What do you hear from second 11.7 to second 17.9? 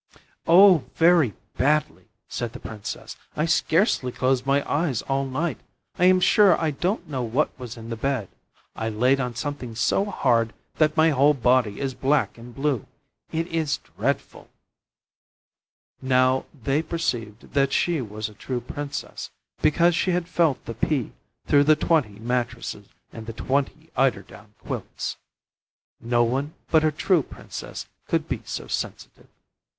is black and blue. It is dreadful!' Now they perceived that